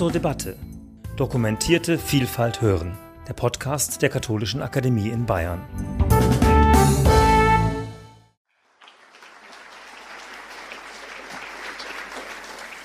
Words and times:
zur 0.00 0.10
Debatte. 0.10 0.56
Dokumentierte 1.18 1.98
Vielfalt 1.98 2.62
hören. 2.62 2.96
Der 3.28 3.34
Podcast 3.34 4.00
der 4.00 4.08
Katholischen 4.08 4.62
Akademie 4.62 5.10
in 5.10 5.26
Bayern. 5.26 5.60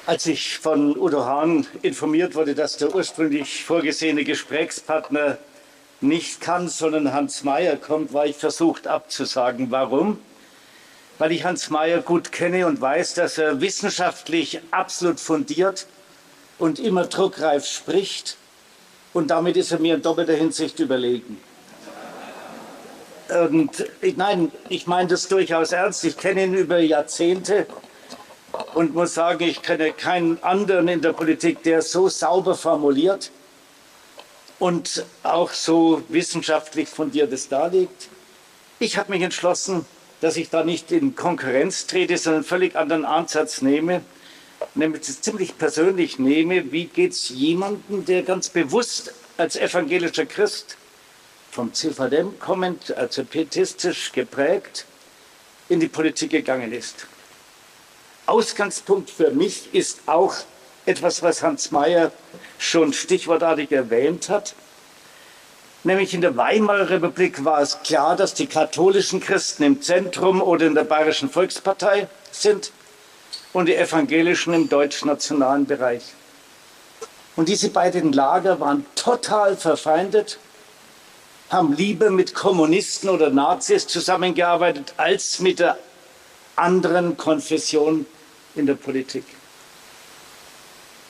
Als 0.05 0.25
ich 0.25 0.57
von 0.57 0.97
Udo 0.97 1.23
Hahn 1.23 1.65
informiert 1.83 2.35
wurde, 2.35 2.53
dass 2.53 2.75
der 2.75 2.93
ursprünglich 2.93 3.63
vorgesehene 3.63 4.25
Gesprächspartner 4.25 5.37
nicht 6.01 6.41
kann, 6.41 6.67
sondern 6.67 7.13
Hans 7.13 7.45
Mayer 7.45 7.77
kommt, 7.77 8.11
war 8.11 8.25
ich 8.25 8.35
versucht 8.35 8.87
abzusagen. 8.87 9.71
Warum? 9.71 10.19
Weil 11.17 11.31
ich 11.31 11.45
Hans 11.45 11.69
Mayer 11.69 12.01
gut 12.01 12.33
kenne 12.33 12.67
und 12.67 12.81
weiß, 12.81 13.13
dass 13.13 13.37
er 13.37 13.61
wissenschaftlich 13.61 14.59
absolut 14.71 15.21
fundiert 15.21 15.87
und 16.59 16.79
immer 16.79 17.05
druckreif 17.05 17.65
spricht. 17.65 18.37
Und 19.13 19.29
damit 19.31 19.57
ist 19.57 19.71
er 19.71 19.79
mir 19.79 19.95
in 19.95 20.01
doppelter 20.01 20.33
Hinsicht 20.33 20.79
überlegen. 20.79 21.39
Und 23.29 23.85
ich, 24.01 24.17
nein, 24.17 24.51
ich 24.69 24.87
meine 24.87 25.09
das 25.09 25.27
durchaus 25.27 25.71
ernst. 25.71 26.03
Ich 26.03 26.17
kenne 26.17 26.43
ihn 26.43 26.53
über 26.53 26.79
Jahrzehnte 26.79 27.65
und 28.73 28.93
muss 28.93 29.13
sagen, 29.13 29.43
ich 29.43 29.61
kenne 29.61 29.93
keinen 29.93 30.41
anderen 30.43 30.87
in 30.87 31.01
der 31.01 31.13
Politik, 31.13 31.63
der 31.63 31.81
so 31.81 32.07
sauber 32.07 32.55
formuliert 32.55 33.31
und 34.59 35.05
auch 35.23 35.51
so 35.51 36.03
wissenschaftlich 36.09 36.87
fundiertes 36.87 37.49
darlegt. 37.49 38.09
Ich 38.79 38.97
habe 38.97 39.11
mich 39.11 39.21
entschlossen, 39.21 39.85
dass 40.21 40.37
ich 40.37 40.49
da 40.49 40.63
nicht 40.63 40.91
in 40.91 41.15
Konkurrenz 41.15 41.87
trete, 41.87 42.17
sondern 42.17 42.41
einen 42.41 42.47
völlig 42.47 42.75
anderen 42.75 43.05
Ansatz 43.05 43.61
nehme, 43.61 44.01
nämlich 44.75 45.03
ziemlich 45.03 45.57
persönlich 45.57 46.19
nehme, 46.19 46.71
wie 46.71 46.85
geht 46.85 47.13
es 47.13 47.29
jemandem, 47.29 48.05
der 48.05 48.23
ganz 48.23 48.49
bewusst 48.49 49.13
als 49.37 49.55
evangelischer 49.55 50.25
Christ 50.25 50.77
vom 51.51 51.73
CVDM 51.73 52.37
kommend, 52.39 52.95
also 52.95 53.23
pietistisch 53.23 54.11
geprägt, 54.11 54.85
in 55.69 55.79
die 55.79 55.87
Politik 55.87 56.31
gegangen 56.31 56.71
ist. 56.73 57.07
Ausgangspunkt 58.25 59.09
für 59.09 59.31
mich 59.31 59.73
ist 59.73 60.01
auch 60.07 60.35
etwas, 60.85 61.23
was 61.23 61.41
Hans 61.41 61.71
Mayer 61.71 62.11
schon 62.57 62.93
stichwortartig 62.93 63.71
erwähnt 63.71 64.29
hat. 64.29 64.55
Nämlich 65.83 66.13
in 66.13 66.21
der 66.21 66.35
Weimarer 66.35 66.89
Republik 66.89 67.45
war 67.45 67.61
es 67.61 67.81
klar, 67.83 68.15
dass 68.15 68.33
die 68.33 68.47
katholischen 68.47 69.19
Christen 69.19 69.63
im 69.63 69.81
Zentrum 69.81 70.41
oder 70.41 70.65
in 70.65 70.75
der 70.75 70.83
Bayerischen 70.83 71.29
Volkspartei 71.29 72.07
sind 72.31 72.71
und 73.55 73.67
die 73.67 73.75
evangelischen 73.75 74.53
im 74.53 74.67
deutsch-nationalen 74.67 75.65
Bereich. 75.65 76.03
Und 77.37 77.47
diese 77.47 77.69
beiden 77.69 78.11
Lager 78.11 78.59
waren 78.59 78.85
total 78.95 79.55
verfeindet, 79.55 80.39
haben 81.49 81.71
lieber 81.71 82.09
mit 82.09 82.33
Kommunisten 82.33 83.09
oder 83.09 83.29
Nazis 83.29 83.87
zusammengearbeitet 83.87 84.93
als 84.97 85.39
mit 85.39 85.59
der 85.59 85.77
anderen 86.57 87.15
Konfession 87.15 88.05
in 88.55 88.65
der 88.65 88.73
Politik. 88.73 89.23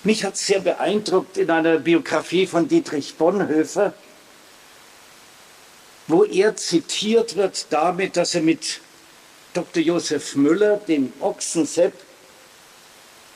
Mich 0.03 0.23
hat 0.23 0.37
sehr 0.37 0.59
beeindruckt 0.59 1.37
in 1.37 1.49
einer 1.49 1.79
Biografie 1.79 2.45
von 2.45 2.67
Dietrich 2.67 3.15
Bonhoeffer, 3.15 3.91
wo 6.05 6.23
er 6.23 6.55
zitiert 6.55 7.37
wird 7.37 7.65
damit, 7.71 8.17
dass 8.17 8.35
er 8.35 8.41
mit 8.41 8.81
Dr. 9.55 9.81
Josef 9.81 10.35
Müller, 10.35 10.77
dem 10.77 11.11
Ochsensepp, 11.21 11.93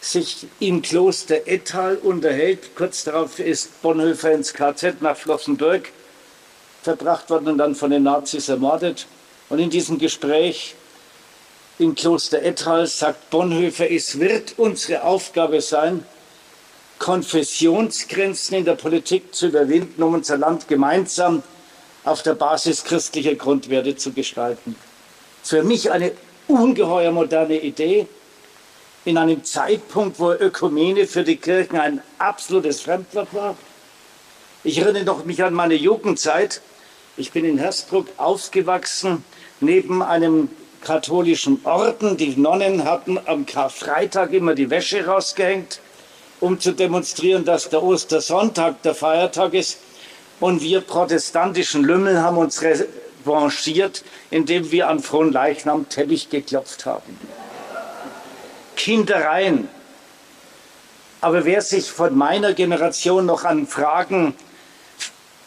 sich 0.01 0.47
im 0.59 0.81
Kloster 0.81 1.47
Ettal 1.47 1.97
unterhält. 1.97 2.75
Kurz 2.75 3.03
darauf 3.03 3.39
ist 3.39 3.81
Bonhoeffer 3.81 4.31
ins 4.31 4.53
KZ 4.53 5.01
nach 5.01 5.17
Flossenbürg 5.17 5.91
verbracht 6.83 7.29
worden 7.29 7.49
und 7.49 7.57
dann 7.57 7.75
von 7.75 7.91
den 7.91 8.03
Nazis 8.03 8.49
ermordet. 8.49 9.07
Und 9.49 9.59
in 9.59 9.69
diesem 9.69 9.97
Gespräch 9.97 10.75
im 11.77 11.95
Kloster 11.95 12.41
Ettal 12.41 12.87
sagt 12.87 13.29
Bonhoeffer, 13.29 13.89
es 13.89 14.19
wird 14.19 14.53
unsere 14.57 15.03
Aufgabe 15.03 15.61
sein, 15.61 16.05
Konfessionsgrenzen 16.99 18.57
in 18.57 18.65
der 18.65 18.75
Politik 18.75 19.33
zu 19.33 19.47
überwinden, 19.47 20.03
um 20.03 20.15
unser 20.15 20.37
Land 20.37 20.67
gemeinsam 20.67 21.41
auf 22.03 22.23
der 22.23 22.33
Basis 22.33 22.83
christlicher 22.83 23.35
Grundwerte 23.35 23.95
zu 23.95 24.11
gestalten. 24.11 24.75
Für 25.43 25.63
mich 25.63 25.91
eine 25.91 26.11
ungeheuer 26.47 27.11
moderne 27.11 27.61
Idee 27.61 28.07
in 29.05 29.17
einem 29.17 29.43
Zeitpunkt, 29.43 30.19
wo 30.19 30.31
Ökumene 30.31 31.07
für 31.07 31.23
die 31.23 31.37
Kirchen 31.37 31.77
ein 31.77 32.01
absolutes 32.17 32.81
Fremdwort 32.81 33.33
war. 33.33 33.55
Ich 34.63 34.77
erinnere 34.77 35.03
noch 35.03 35.25
mich 35.25 35.43
an 35.43 35.53
meine 35.53 35.75
Jugendzeit. 35.75 36.61
Ich 37.17 37.31
bin 37.31 37.45
in 37.45 37.57
Hersbruck 37.57 38.07
aufgewachsen, 38.17 39.23
neben 39.59 40.01
einem 40.01 40.49
katholischen 40.81 41.61
Orden. 41.63 42.17
Die 42.17 42.35
Nonnen 42.35 42.83
hatten 42.83 43.19
am 43.25 43.45
Karfreitag 43.45 44.33
immer 44.33 44.55
die 44.55 44.69
Wäsche 44.69 45.05
rausgehängt 45.05 45.79
um 46.39 46.59
zu 46.59 46.71
demonstrieren, 46.71 47.45
dass 47.45 47.69
der 47.69 47.83
Ostersonntag 47.83 48.81
der 48.83 48.95
Feiertag 48.95 49.53
ist. 49.53 49.79
Und 50.39 50.61
wir 50.61 50.81
protestantischen 50.81 51.83
Lümmel 51.83 52.21
haben 52.21 52.37
uns 52.37 52.61
revanchiert, 52.61 54.03
indem 54.31 54.71
wir 54.71 54.87
an 54.87 54.99
frohen 54.99 55.33
Leichnam 55.33 55.89
Teppich 55.89 56.29
geklopft 56.29 56.85
haben. 56.85 57.17
Kindereien. 58.79 59.67
Aber 61.21 61.43
wer 61.43 61.61
sich 61.61 61.91
von 61.91 62.17
meiner 62.17 62.53
Generation 62.53 63.25
noch 63.25 63.43
an 63.43 63.67
Fragen 63.67 64.33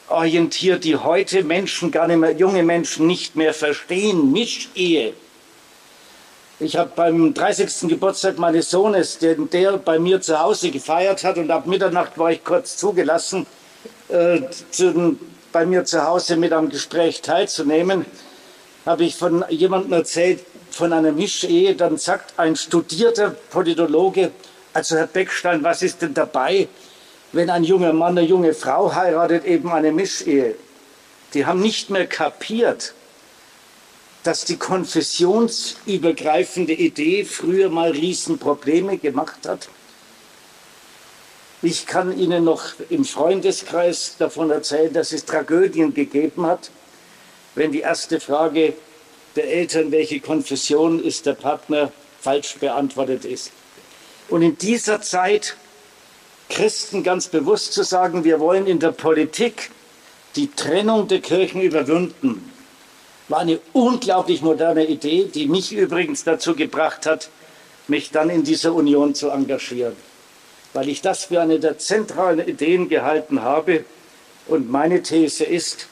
orientiert, 0.08 0.84
die 0.84 0.96
heute 0.96 1.42
Menschen 1.42 1.90
gar 1.90 2.06
nicht 2.06 2.18
mehr, 2.18 2.32
junge 2.32 2.62
Menschen 2.62 3.06
nicht 3.06 3.34
mehr 3.34 3.54
verstehen, 3.54 4.30
Mischehe, 4.32 5.14
ich 6.60 6.76
habe 6.76 6.92
beim 6.94 7.32
30. 7.32 7.88
Geburtstag 7.88 8.38
meines 8.38 8.70
Sohnes, 8.70 9.18
den 9.18 9.48
der 9.48 9.78
bei 9.78 9.98
mir 9.98 10.20
zu 10.20 10.38
Hause 10.38 10.70
gefeiert 10.70 11.24
hat, 11.24 11.38
und 11.38 11.50
ab 11.50 11.66
Mitternacht 11.66 12.18
war 12.18 12.30
ich 12.30 12.44
kurz 12.44 12.76
zugelassen, 12.76 13.46
äh, 14.08 14.42
zu, 14.70 15.16
bei 15.50 15.64
mir 15.64 15.84
zu 15.86 16.06
Hause 16.06 16.36
mit 16.36 16.52
am 16.52 16.68
Gespräch 16.68 17.22
teilzunehmen, 17.22 18.04
habe 18.84 19.04
ich 19.04 19.16
von 19.16 19.42
jemandem 19.48 19.94
erzählt, 19.94 20.44
von 20.72 20.92
einer 20.92 21.12
Mischehe. 21.12 21.74
Dann 21.74 21.96
sagt 21.98 22.38
ein 22.38 22.54
studierter 22.56 23.30
Politologe, 23.30 24.32
also 24.72 24.96
Herr 24.96 25.06
Beckstein, 25.06 25.62
was 25.62 25.82
ist 25.82 26.02
denn 26.02 26.14
dabei, 26.14 26.66
wenn 27.32 27.50
ein 27.50 27.64
junger 27.64 27.92
Mann 27.92 28.16
eine 28.18 28.26
junge 28.26 28.54
Frau 28.54 28.94
heiratet, 28.94 29.44
eben 29.44 29.70
eine 29.70 29.92
Mischehe? 29.92 30.54
Die 31.34 31.44
haben 31.46 31.60
nicht 31.60 31.90
mehr 31.90 32.06
kapiert, 32.06 32.94
dass 34.22 34.44
die 34.44 34.56
konfessionsübergreifende 34.56 36.72
Idee 36.72 37.24
früher 37.24 37.68
mal 37.68 37.90
Riesenprobleme 37.90 38.98
gemacht 38.98 39.46
hat. 39.46 39.68
Ich 41.62 41.86
kann 41.86 42.16
Ihnen 42.18 42.44
noch 42.44 42.64
im 42.90 43.04
Freundeskreis 43.04 44.16
davon 44.18 44.50
erzählen, 44.50 44.92
dass 44.92 45.12
es 45.12 45.24
Tragödien 45.24 45.94
gegeben 45.94 46.44
hat, 46.44 46.70
wenn 47.54 47.72
die 47.72 47.80
erste 47.80 48.20
Frage 48.20 48.74
der 49.36 49.50
Eltern, 49.50 49.92
welche 49.92 50.20
Konfession 50.20 51.02
ist 51.02 51.26
der 51.26 51.34
Partner, 51.34 51.92
falsch 52.20 52.56
beantwortet 52.58 53.24
ist. 53.24 53.50
Und 54.28 54.42
in 54.42 54.56
dieser 54.58 55.00
Zeit 55.00 55.56
Christen 56.48 57.02
ganz 57.02 57.28
bewusst 57.28 57.72
zu 57.72 57.82
sagen, 57.82 58.24
wir 58.24 58.38
wollen 58.38 58.66
in 58.66 58.78
der 58.78 58.92
Politik 58.92 59.70
die 60.36 60.50
Trennung 60.50 61.08
der 61.08 61.20
Kirchen 61.20 61.62
überwinden, 61.62 62.50
war 63.28 63.40
eine 63.40 63.60
unglaublich 63.72 64.42
moderne 64.42 64.86
Idee, 64.86 65.30
die 65.32 65.46
mich 65.46 65.72
übrigens 65.72 66.24
dazu 66.24 66.54
gebracht 66.54 67.06
hat, 67.06 67.30
mich 67.88 68.10
dann 68.10 68.30
in 68.30 68.44
dieser 68.44 68.74
Union 68.74 69.14
zu 69.14 69.30
engagieren, 69.30 69.96
weil 70.74 70.88
ich 70.88 71.00
das 71.00 71.24
für 71.24 71.40
eine 71.40 71.58
der 71.58 71.78
zentralen 71.78 72.46
Ideen 72.46 72.88
gehalten 72.88 73.42
habe. 73.42 73.84
Und 74.46 74.70
meine 74.70 75.02
These 75.02 75.44
ist, 75.44 75.88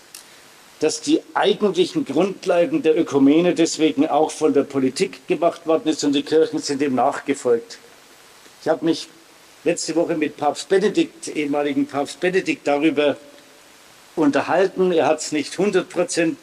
dass 0.81 1.01
die 1.03 1.21
eigentlichen 1.35 2.07
Grundlagen 2.07 2.83
der 2.83 2.99
Ökumene 2.99 3.55
deswegen 3.55 4.09
auch 4.09 4.31
von 4.31 4.55
der 4.55 4.65
Politik 4.65 5.29
gemacht 5.29 5.67
worden 5.67 5.91
ist 5.91 6.03
und 6.05 6.15
die 6.15 6.23
Kirchen 6.23 6.59
sind 6.59 6.81
dem 6.81 6.95
nachgefolgt. 6.95 7.77
Ich 8.63 8.69
habe 8.69 8.87
mich 8.87 9.09
letzte 9.63 9.95
Woche 9.95 10.17
mit 10.17 10.39
Papst 10.39 10.71
Benedikt, 10.71 11.29
ehemaligen 11.29 11.87
Papst 11.87 12.19
Benedikt, 12.19 12.67
darüber 12.67 13.19
unterhalten. 14.17 14.91
Er 14.93 15.07
hat 15.07 15.21
es 15.21 15.33
nicht 15.33 15.59
100 15.59 15.87
Prozent 15.89 16.39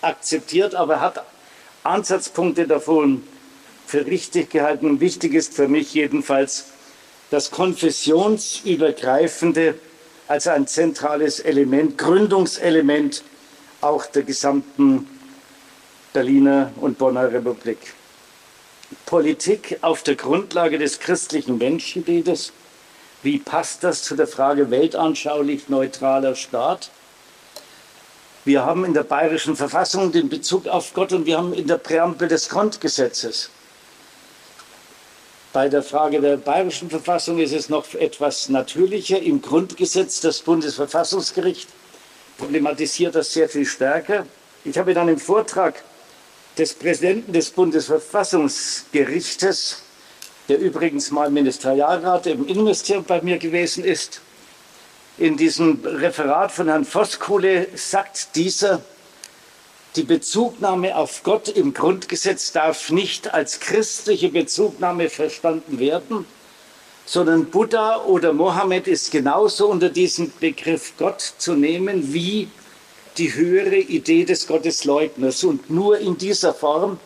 akzeptiert, 0.00 0.74
aber 0.74 1.00
hat 1.00 1.22
Ansatzpunkte 1.82 2.66
davon 2.66 3.22
für 3.86 4.06
richtig 4.06 4.48
gehalten. 4.50 5.00
Wichtig 5.00 5.34
ist 5.34 5.52
für 5.54 5.68
mich 5.68 5.92
jedenfalls 5.92 6.68
das 7.30 7.50
konfessionsübergreifende 7.50 9.74
als 10.26 10.46
ein 10.46 10.66
zentrales 10.66 11.40
Element, 11.40 11.98
Gründungselement 11.98 13.22
auch 13.80 14.06
der 14.06 14.22
gesamten 14.22 15.08
Berliner 16.12 16.72
und 16.80 16.98
Bonner 16.98 17.32
Republik. 17.32 17.78
Politik 19.06 19.78
auf 19.82 20.02
der 20.02 20.16
Grundlage 20.16 20.78
des 20.78 20.98
christlichen 20.98 21.58
Menschenbildes, 21.58 22.52
Wie 23.22 23.38
passt 23.38 23.82
das 23.82 24.02
zu 24.02 24.14
der 24.14 24.28
Frage 24.28 24.70
weltanschaulich 24.70 25.68
neutraler 25.68 26.36
Staat? 26.36 26.90
Wir 28.44 28.64
haben 28.64 28.84
in 28.84 28.94
der 28.94 29.02
bayerischen 29.02 29.56
Verfassung 29.56 30.12
den 30.12 30.28
Bezug 30.28 30.68
auf 30.68 30.94
Gott 30.94 31.12
und 31.12 31.26
wir 31.26 31.36
haben 31.36 31.52
in 31.52 31.66
der 31.66 31.78
Präambel 31.78 32.28
des 32.28 32.48
Grundgesetzes. 32.48 33.50
Bei 35.52 35.68
der 35.68 35.82
Frage 35.82 36.20
der 36.20 36.36
bayerischen 36.36 36.90
Verfassung 36.90 37.40
ist 37.40 37.52
es 37.52 37.68
noch 37.68 37.92
etwas 37.94 38.48
natürlicher. 38.48 39.20
Im 39.20 39.42
Grundgesetz 39.42 40.20
das 40.20 40.40
Bundesverfassungsgericht 40.40 41.68
problematisiert 42.38 43.14
das 43.14 43.32
sehr 43.32 43.48
viel 43.48 43.66
stärker. 43.66 44.26
Ich 44.64 44.76
habe 44.78 44.90
in 44.92 44.98
einem 44.98 45.18
Vortrag 45.18 45.82
des 46.56 46.72
Präsidenten 46.72 47.32
des 47.32 47.50
Bundesverfassungsgerichtes, 47.50 49.82
der 50.48 50.58
übrigens 50.58 51.10
mal 51.10 51.30
Ministerialrat 51.30 52.26
im 52.26 52.46
Innenministerium 52.46 53.04
bei 53.04 53.20
mir 53.20 53.36
gewesen 53.38 53.84
ist, 53.84 54.22
in 55.18 55.36
diesem 55.36 55.84
Referat 55.84 56.52
von 56.52 56.68
Herrn 56.68 56.84
Voskuhle 56.84 57.66
sagt 57.74 58.36
dieser, 58.36 58.80
die 59.96 60.04
Bezugnahme 60.04 60.96
auf 60.96 61.24
Gott 61.24 61.48
im 61.48 61.74
Grundgesetz 61.74 62.52
darf 62.52 62.90
nicht 62.90 63.34
als 63.34 63.58
christliche 63.58 64.28
Bezugnahme 64.28 65.10
verstanden 65.10 65.80
werden, 65.80 66.24
sondern 67.08 67.46
Buddha 67.46 68.04
oder 68.04 68.34
Mohammed 68.34 68.86
ist 68.86 69.10
genauso 69.10 69.68
unter 69.68 69.88
diesem 69.88 70.30
Begriff 70.40 70.92
Gott 70.98 71.22
zu 71.38 71.54
nehmen 71.54 72.12
wie 72.12 72.50
die 73.16 73.34
höhere 73.34 73.78
Idee 73.78 74.26
des 74.26 74.46
Gottesleugners. 74.46 75.42
Und 75.42 75.70
nur 75.70 75.98
in 75.98 76.18
dieser 76.18 76.52
Form 76.52 77.00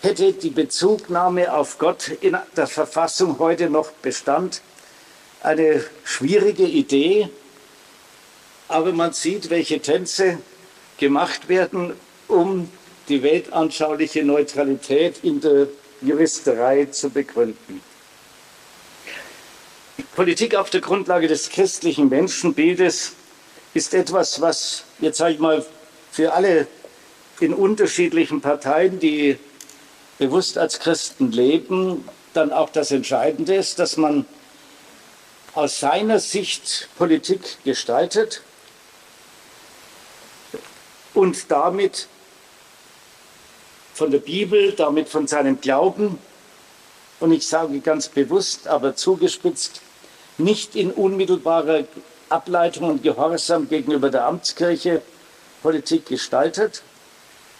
hätte 0.00 0.32
die 0.32 0.50
Bezugnahme 0.50 1.52
auf 1.52 1.76
Gott 1.78 2.12
in 2.20 2.36
der 2.56 2.68
Verfassung 2.68 3.40
heute 3.40 3.68
noch 3.68 3.90
Bestand. 3.90 4.62
Eine 5.42 5.84
schwierige 6.04 6.64
Idee, 6.64 7.28
aber 8.68 8.92
man 8.92 9.12
sieht, 9.12 9.50
welche 9.50 9.80
Tänze 9.80 10.38
gemacht 10.98 11.48
werden, 11.48 11.94
um 12.28 12.70
die 13.08 13.24
weltanschauliche 13.24 14.22
Neutralität 14.24 15.24
in 15.24 15.40
der 15.40 15.66
Juristerei 16.00 16.84
zu 16.84 17.10
begründen. 17.10 17.82
Politik 20.16 20.54
auf 20.54 20.70
der 20.70 20.80
Grundlage 20.80 21.28
des 21.28 21.50
christlichen 21.50 22.08
Menschenbildes 22.08 23.12
ist 23.74 23.92
etwas, 23.92 24.40
was 24.40 24.84
jetzt 24.98 25.18
sage 25.18 25.34
ich 25.34 25.40
mal 25.40 25.62
für 26.10 26.32
alle 26.32 26.66
in 27.38 27.52
unterschiedlichen 27.52 28.40
Parteien, 28.40 28.98
die 28.98 29.38
bewusst 30.16 30.56
als 30.56 30.78
Christen 30.78 31.32
leben, 31.32 32.08
dann 32.32 32.50
auch 32.50 32.70
das 32.70 32.92
Entscheidende 32.92 33.56
ist, 33.56 33.78
dass 33.78 33.98
man 33.98 34.24
aus 35.52 35.80
seiner 35.80 36.18
Sicht 36.18 36.88
Politik 36.96 37.62
gestaltet 37.64 38.40
und 41.12 41.50
damit 41.50 42.08
von 43.92 44.10
der 44.10 44.20
Bibel, 44.20 44.72
damit 44.72 45.10
von 45.10 45.26
seinem 45.26 45.60
Glauben, 45.60 46.18
und 47.20 47.32
ich 47.32 47.46
sage 47.46 47.80
ganz 47.80 48.08
bewusst, 48.08 48.66
aber 48.66 48.96
zugespitzt, 48.96 49.82
nicht 50.38 50.76
in 50.76 50.90
unmittelbarer 50.90 51.84
Ableitung 52.28 52.90
und 52.90 53.02
Gehorsam 53.02 53.68
gegenüber 53.68 54.10
der 54.10 54.26
Amtskirche 54.26 55.02
Politik 55.62 56.06
gestaltet. 56.06 56.82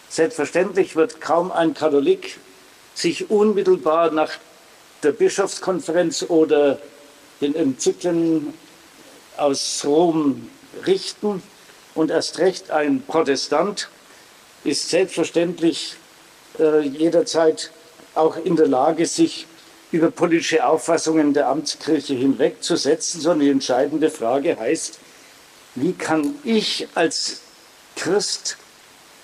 Selbstverständlich 0.09 0.95
wird 0.95 1.19
kaum 1.19 1.51
ein 1.51 1.73
Katholik 1.73 2.39
sich 2.93 3.29
unmittelbar 3.29 4.11
nach 4.11 4.31
der 5.03 5.11
Bischofskonferenz 5.11 6.25
oder 6.27 6.79
den 7.41 7.55
Enzyklen 7.55 8.53
aus 9.37 9.83
Rom 9.85 10.49
richten. 10.85 11.43
Und 11.93 12.11
erst 12.11 12.39
recht 12.39 12.71
ein 12.71 13.03
Protestant 13.03 13.89
ist 14.63 14.89
selbstverständlich 14.89 15.95
äh, 16.59 16.81
jederzeit 16.81 17.71
auch 18.15 18.37
in 18.37 18.55
der 18.55 18.67
Lage, 18.67 19.05
sich 19.05 19.45
über 19.91 20.11
politische 20.11 20.65
Auffassungen 20.65 21.33
der 21.33 21.47
Amtskirche 21.47 22.13
hinwegzusetzen, 22.13 23.21
sondern 23.21 23.45
die 23.45 23.51
entscheidende 23.51 24.09
Frage 24.09 24.57
heißt, 24.59 24.99
wie 25.75 25.93
kann 25.93 26.35
ich 26.43 26.87
als 26.95 27.41
Christ 27.95 28.57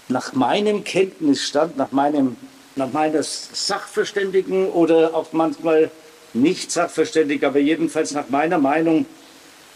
nach 0.07 0.33
meinem 0.33 0.83
Kenntnisstand, 0.83 1.77
nach, 1.77 1.91
meinem, 1.91 2.37
nach 2.75 2.91
meiner 2.91 3.23
Sachverständigen 3.23 4.69
oder 4.69 5.13
auch 5.15 5.33
manchmal 5.33 5.89
nicht 6.33 6.71
sachverständig, 6.71 7.45
aber 7.45 7.59
jedenfalls 7.59 8.11
nach 8.11 8.29
meiner 8.29 8.57
Meinung 8.57 9.05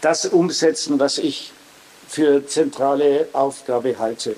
das 0.00 0.26
umsetzen, 0.26 0.98
was 0.98 1.18
ich 1.18 1.52
für 2.08 2.46
zentrale 2.46 3.28
Aufgabe 3.32 3.98
halte. 3.98 4.36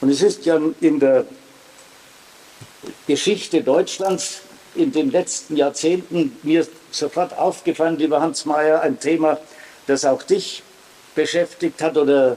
Und 0.00 0.10
es 0.10 0.22
ist 0.22 0.44
ja 0.46 0.60
in 0.80 1.00
der 1.00 1.26
Geschichte 3.06 3.62
Deutschlands 3.62 4.42
in 4.76 4.92
den 4.92 5.10
letzten 5.10 5.56
Jahrzehnten 5.56 6.36
mir 6.42 6.66
sofort 6.90 7.36
aufgefallen, 7.36 7.96
lieber 7.96 8.20
Hans 8.20 8.44
Mayer, 8.44 8.80
ein 8.80 9.00
Thema, 9.00 9.38
das 9.86 10.04
auch 10.04 10.22
dich 10.22 10.62
beschäftigt 11.14 11.82
hat 11.82 11.96
oder 11.96 12.36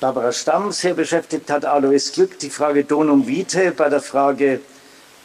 Barbara 0.00 0.32
Stamm 0.32 0.72
sehr 0.72 0.94
beschäftigt 0.94 1.50
hat, 1.50 1.64
Alois 1.64 2.12
Glück, 2.14 2.38
die 2.38 2.50
Frage 2.50 2.84
Donum 2.84 3.26
Vitae 3.26 3.70
bei 3.70 3.88
der 3.88 4.00
Frage 4.00 4.60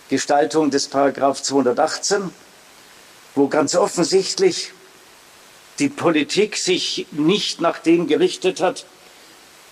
Gestaltung 0.09 0.69
des 0.69 0.87
Paragraph 0.87 1.41
218, 1.41 2.29
wo 3.35 3.47
ganz 3.47 3.75
offensichtlich 3.75 4.71
die 5.79 5.89
Politik 5.89 6.57
sich 6.57 7.07
nicht 7.11 7.61
nach 7.61 7.79
dem 7.79 8.07
gerichtet 8.07 8.61
hat, 8.61 8.85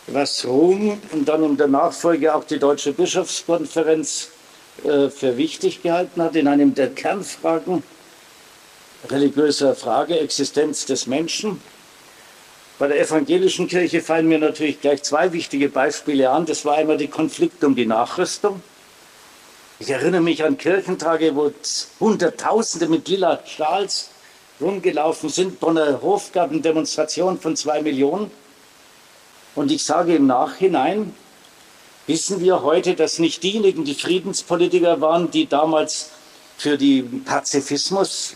was 0.07 0.45
Rom 0.45 1.01
und 1.11 1.25
dann 1.27 1.43
in 1.43 1.57
der 1.57 1.67
Nachfolge 1.67 2.33
auch 2.33 2.43
die 2.43 2.59
Deutsche 2.59 2.93
Bischofskonferenz 2.93 4.29
äh, 4.83 5.09
für 5.09 5.37
wichtig 5.37 5.81
gehalten 5.81 6.21
hat, 6.21 6.35
in 6.35 6.47
einem 6.47 6.73
der 6.73 6.89
Kernfragen 6.89 7.83
religiöser 9.09 9.75
Frage, 9.75 10.19
Existenz 10.19 10.85
des 10.85 11.07
Menschen. 11.07 11.61
Bei 12.79 12.87
der 12.87 12.99
evangelischen 12.99 13.67
Kirche 13.67 14.01
fallen 14.01 14.27
mir 14.27 14.39
natürlich 14.39 14.81
gleich 14.81 15.03
zwei 15.03 15.31
wichtige 15.31 15.69
Beispiele 15.69 16.29
an. 16.29 16.45
Das 16.45 16.65
war 16.65 16.75
einmal 16.75 16.97
die 16.97 17.07
Konflikt 17.07 17.63
um 17.63 17.75
die 17.75 17.85
Nachrüstung. 17.85 18.61
Ich 19.79 19.89
erinnere 19.89 20.21
mich 20.21 20.43
an 20.43 20.57
Kirchentage, 20.57 21.35
wo 21.35 21.51
Hunderttausende 21.99 22.87
mit 22.87 23.07
lila 23.07 23.39
Schals 23.45 24.09
rumgelaufen 24.59 25.29
sind. 25.29 25.59
Bonner 25.59 26.01
Hofgartendemonstration 26.01 27.39
von 27.39 27.55
zwei 27.55 27.81
Millionen. 27.81 28.31
Und 29.55 29.71
ich 29.71 29.83
sage 29.83 30.15
im 30.15 30.25
Nachhinein, 30.25 31.13
wissen 32.07 32.41
wir 32.41 32.61
heute, 32.63 32.95
dass 32.95 33.19
nicht 33.19 33.43
diejenigen, 33.43 33.85
die 33.85 33.95
Friedenspolitiker 33.95 35.01
waren, 35.01 35.31
die 35.31 35.47
damals 35.47 36.09
für 36.57 36.77
den 36.77 37.23
Pazifismus 37.23 38.35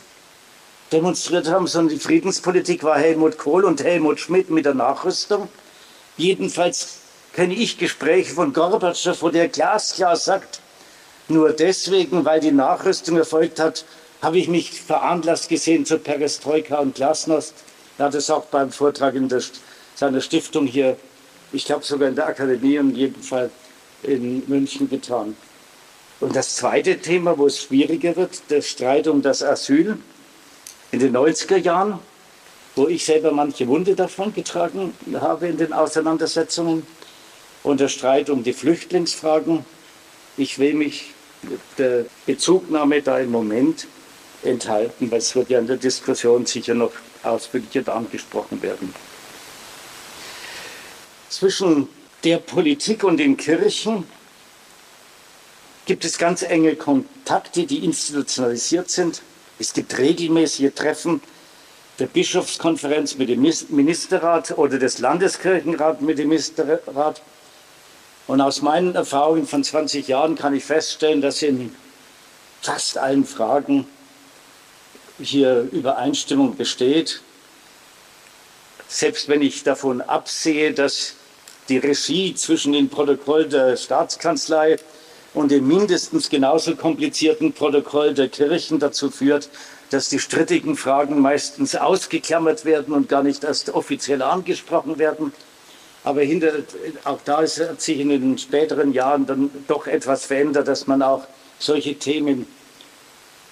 demonstriert 0.91 1.49
haben, 1.49 1.67
sondern 1.67 1.95
die 1.95 2.01
Friedenspolitik 2.01 2.83
war 2.83 2.97
Helmut 2.97 3.37
Kohl 3.37 3.65
und 3.65 3.83
Helmut 3.83 4.19
Schmidt 4.19 4.49
mit 4.49 4.65
der 4.65 4.73
Nachrüstung. 4.73 5.49
Jedenfalls 6.15 6.99
kenne 7.33 7.53
ich 7.53 7.77
Gespräche 7.77 8.33
von 8.33 8.53
Gorbatschow, 8.53 9.21
wo 9.21 9.29
der 9.29 9.49
glasklar 9.49 10.15
sagt, 10.15 10.61
nur 11.27 11.51
deswegen, 11.51 12.23
weil 12.23 12.39
die 12.39 12.51
Nachrüstung 12.51 13.17
erfolgt 13.17 13.59
hat, 13.59 13.83
habe 14.21 14.39
ich 14.39 14.47
mich 14.47 14.81
veranlasst 14.81 15.49
gesehen 15.49 15.85
zur 15.85 15.99
Perestroika 15.99 16.79
und 16.79 16.95
Glasnost. 16.95 17.53
Er 17.97 18.05
hat 18.05 18.15
es 18.15 18.29
auch 18.29 18.45
beim 18.45 18.71
Vortrag 18.71 19.15
in 19.15 19.27
der, 19.27 19.41
seiner 19.95 20.21
Stiftung 20.21 20.65
hier 20.65 20.97
ich 21.51 21.65
glaube 21.65 21.83
sogar 21.83 22.09
in 22.09 22.15
der 22.15 22.27
Akademie 22.27 22.79
und 22.79 22.95
jedenfalls 22.95 23.51
in 24.03 24.43
München 24.47 24.89
getan. 24.89 25.35
Und 26.19 26.35
das 26.35 26.55
zweite 26.55 26.99
Thema, 26.99 27.37
wo 27.37 27.47
es 27.47 27.61
schwieriger 27.61 28.15
wird, 28.15 28.41
der 28.49 28.61
Streit 28.61 29.07
um 29.07 29.21
das 29.21 29.43
Asyl 29.43 29.97
in 30.91 30.99
den 30.99 31.15
90er 31.15 31.57
Jahren, 31.57 31.99
wo 32.75 32.87
ich 32.87 33.05
selber 33.05 33.31
manche 33.31 33.67
Wunde 33.67 33.95
davon 33.95 34.33
getragen 34.33 34.93
habe 35.13 35.47
in 35.47 35.57
den 35.57 35.73
Auseinandersetzungen, 35.73 36.85
und 37.63 37.79
der 37.81 37.89
Streit 37.89 38.29
um 38.29 38.43
die 38.43 38.53
Flüchtlingsfragen. 38.53 39.65
Ich 40.37 40.57
will 40.57 40.73
mich 40.73 41.13
der 41.77 42.05
Bezugnahme 42.25 43.01
da 43.01 43.19
im 43.19 43.31
Moment 43.31 43.87
enthalten, 44.43 45.11
weil 45.11 45.19
es 45.19 45.35
wird 45.35 45.49
ja 45.49 45.59
in 45.59 45.67
der 45.67 45.77
Diskussion 45.77 46.45
sicher 46.45 46.75
noch 46.75 46.91
ausführlicher 47.23 47.93
angesprochen 47.93 48.61
werden 48.61 48.93
zwischen 51.29 51.87
der 52.23 52.37
Politik 52.37 53.03
und 53.03 53.17
den 53.17 53.37
Kirchen 53.37 54.05
gibt 55.85 56.03
es 56.03 56.17
ganz 56.17 56.41
enge 56.41 56.75
Kontakte, 56.75 57.65
die 57.65 57.85
institutionalisiert 57.85 58.89
sind. 58.89 59.21
Es 59.59 59.73
gibt 59.73 59.97
regelmäßige 59.97 60.73
Treffen 60.75 61.21
der 61.99 62.07
Bischofskonferenz 62.07 63.17
mit 63.17 63.29
dem 63.29 63.41
Ministerrat 63.69 64.57
oder 64.57 64.77
des 64.77 64.99
Landeskirchenrats 64.99 66.01
mit 66.01 66.19
dem 66.19 66.29
Ministerrat. 66.29 67.21
Und 68.27 68.41
aus 68.41 68.61
meinen 68.61 68.95
Erfahrungen 68.95 69.47
von 69.47 69.63
20 69.63 70.07
Jahren 70.07 70.35
kann 70.35 70.53
ich 70.53 70.65
feststellen, 70.65 71.21
dass 71.21 71.41
in 71.41 71.73
fast 72.61 72.97
allen 72.97 73.25
Fragen 73.25 73.87
hier 75.19 75.67
Übereinstimmung 75.71 76.55
besteht. 76.57 77.21
Selbst 78.87 79.29
wenn 79.29 79.41
ich 79.41 79.63
davon 79.63 80.01
absehe, 80.01 80.73
dass 80.73 81.13
die 81.69 81.77
Regie 81.77 82.33
zwischen 82.35 82.73
dem 82.73 82.89
Protokoll 82.89 83.47
der 83.47 83.75
Staatskanzlei 83.77 84.77
und 85.33 85.51
dem 85.51 85.67
mindestens 85.67 86.29
genauso 86.29 86.75
komplizierten 86.75 87.53
Protokoll 87.53 88.13
der 88.13 88.29
Kirchen 88.29 88.79
dazu 88.79 89.11
führt, 89.11 89.49
dass 89.89 90.09
die 90.09 90.19
strittigen 90.19 90.75
Fragen 90.75 91.21
meistens 91.21 91.75
ausgeklammert 91.75 92.65
werden 92.65 92.93
und 92.93 93.09
gar 93.09 93.23
nicht 93.23 93.43
erst 93.43 93.69
offiziell 93.69 94.21
angesprochen 94.21 94.97
werden. 94.97 95.31
Aber 96.03 96.21
hinter, 96.21 96.53
auch 97.03 97.19
da 97.25 97.41
ist, 97.41 97.59
hat 97.59 97.81
sich 97.81 97.99
in 97.99 98.09
den 98.09 98.37
späteren 98.37 98.93
Jahren 98.93 99.25
dann 99.25 99.49
doch 99.67 99.87
etwas 99.87 100.25
verändert, 100.25 100.67
dass 100.67 100.87
man 100.87 101.01
auch 101.01 101.27
solche 101.59 101.95
Themen 101.95 102.47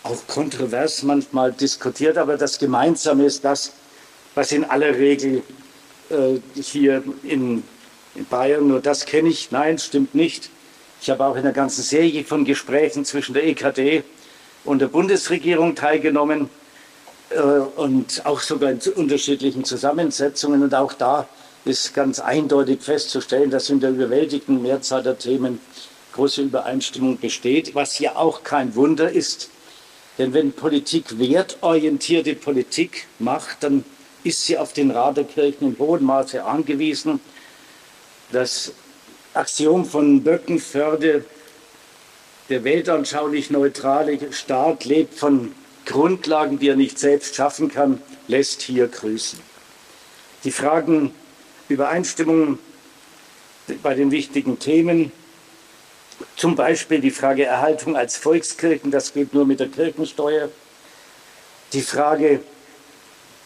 auch 0.03 0.27
kontrovers 0.27 1.03
manchmal 1.03 1.51
diskutiert. 1.51 2.17
Aber 2.17 2.37
das 2.37 2.59
Gemeinsame 2.59 3.25
ist 3.25 3.43
das, 3.43 3.73
was 4.35 4.51
in 4.51 4.63
aller 4.63 4.95
Regel 4.95 5.41
äh, 6.09 6.39
hier 6.61 7.03
in, 7.23 7.63
in 8.15 8.25
Bayern, 8.25 8.67
nur 8.67 8.79
das 8.79 9.05
kenne 9.05 9.29
ich, 9.29 9.51
nein, 9.51 9.77
stimmt 9.77 10.15
nicht. 10.15 10.49
Ich 11.01 11.09
habe 11.09 11.25
auch 11.25 11.35
in 11.35 11.41
einer 11.41 11.51
ganzen 11.51 11.83
Serie 11.83 12.23
von 12.23 12.45
Gesprächen 12.45 13.05
zwischen 13.05 13.33
der 13.33 13.45
EKD 13.45 14.03
und 14.63 14.79
der 14.79 14.87
Bundesregierung 14.87 15.75
teilgenommen 15.75 16.49
äh, 17.29 17.39
und 17.39 18.25
auch 18.25 18.39
sogar 18.39 18.71
in 18.71 18.79
unterschiedlichen 18.95 19.63
Zusammensetzungen. 19.65 20.63
Und 20.63 20.73
auch 20.73 20.93
da 20.93 21.27
ist 21.65 21.93
ganz 21.93 22.19
eindeutig 22.19 22.81
festzustellen, 22.81 23.51
dass 23.51 23.69
in 23.69 23.79
der 23.79 23.91
überwältigenden 23.91 24.63
Mehrzahl 24.63 25.03
der 25.03 25.17
Themen 25.17 25.59
große 26.13 26.43
Übereinstimmung 26.43 27.19
besteht, 27.19 27.75
was 27.75 27.99
ja 27.99 28.15
auch 28.15 28.43
kein 28.43 28.75
Wunder 28.75 29.11
ist. 29.11 29.49
Denn 30.17 30.33
wenn 30.33 30.53
Politik 30.53 31.19
wertorientierte 31.19 32.35
Politik 32.35 33.05
macht, 33.19 33.63
dann 33.63 33.83
ist 34.23 34.45
sie 34.45 34.57
auf 34.57 34.71
den 34.71 34.91
Rat 34.91 35.17
der 35.17 35.25
Kirchen 35.25 35.67
in 35.67 35.77
hohem 35.77 36.05
Maße 36.05 36.43
angewiesen. 36.43 37.19
Das 38.31 38.73
Axiom 39.33 39.85
von 39.85 40.23
Böckenförde 40.23 41.25
der 42.49 42.63
weltanschaulich 42.63 43.49
neutrale 43.49 44.31
Staat 44.31 44.85
lebt 44.85 45.15
von 45.15 45.53
Grundlagen, 45.85 46.59
die 46.59 46.69
er 46.69 46.75
nicht 46.75 46.99
selbst 46.99 47.35
schaffen 47.35 47.71
kann, 47.71 48.01
lässt 48.27 48.61
hier 48.61 48.87
grüßen. 48.87 49.39
Die 50.43 50.51
Fragen 50.51 51.13
Übereinstimmung 51.69 52.59
bei 53.81 53.95
den 53.95 54.11
wichtigen 54.11 54.59
Themen, 54.59 55.11
zum 56.35 56.55
Beispiel 56.55 57.01
die 57.01 57.11
Frage 57.11 57.45
Erhaltung 57.45 57.95
als 57.95 58.15
Volkskirchen, 58.15 58.91
das 58.91 59.13
geht 59.13 59.33
nur 59.33 59.45
mit 59.45 59.59
der 59.59 59.69
Kirchensteuer, 59.69 60.49
die 61.73 61.81
Frage 61.81 62.41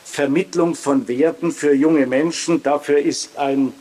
Vermittlung 0.04 0.76
von 0.76 1.08
Werten 1.08 1.52
für 1.52 1.74
junge 1.74 2.06
Menschen, 2.06 2.62
dafür 2.64 3.00
ist 3.00 3.38
ein 3.38 3.74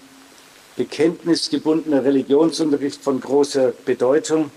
bekenntnisgebundener 0.79 2.05
Religionsunterricht 2.05 3.03
von 3.03 3.21
großer 3.21 3.73
Bedeutung. 3.85 4.51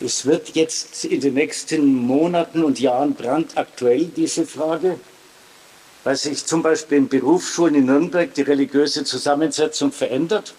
Es 0.00 0.26
wird 0.26 0.50
jetzt 0.54 1.06
in 1.06 1.20
den 1.22 1.32
nächsten 1.34 1.94
Monaten 1.94 2.62
und 2.62 2.78
Jahren 2.78 3.14
brandaktuell, 3.14 4.04
diese 4.14 4.46
Frage, 4.46 5.00
weil 6.04 6.16
sich 6.16 6.44
zum 6.44 6.62
Beispiel 6.62 6.98
in 6.98 7.08
Berufsschulen 7.08 7.74
in 7.74 7.86
Nürnberg 7.86 8.34
die 8.34 8.42
religiöse 8.42 9.04
Zusammensetzung 9.04 9.92
verändert. 9.92 10.54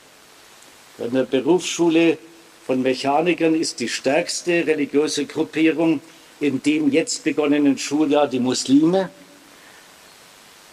In 0.97 1.13
der 1.13 1.23
Berufsschule 1.23 2.17
von 2.65 2.81
Mechanikern 2.81 3.53
ist 3.53 3.79
die 3.79 3.87
stärkste 3.87 4.65
religiöse 4.65 5.25
Gruppierung 5.25 6.01
in 6.39 6.61
dem 6.63 6.91
jetzt 6.91 7.23
begonnenen 7.23 7.77
Schuljahr 7.77 8.27
die 8.27 8.39
Muslime. 8.39 9.09